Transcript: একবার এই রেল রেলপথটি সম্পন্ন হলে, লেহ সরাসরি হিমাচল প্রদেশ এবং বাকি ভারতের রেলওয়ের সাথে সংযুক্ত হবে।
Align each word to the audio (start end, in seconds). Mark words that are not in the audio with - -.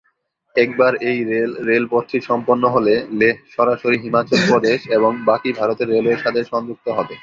একবার 0.55 0.93
এই 1.09 1.17
রেল 1.29 1.51
রেলপথটি 1.69 2.17
সম্পন্ন 2.29 2.63
হলে, 2.75 2.93
লেহ 3.19 3.35
সরাসরি 3.55 3.97
হিমাচল 4.03 4.39
প্রদেশ 4.49 4.79
এবং 4.97 5.11
বাকি 5.29 5.49
ভারতের 5.59 5.87
রেলওয়ের 5.89 6.23
সাথে 6.25 6.41
সংযুক্ত 6.51 6.87
হবে। 6.97 7.15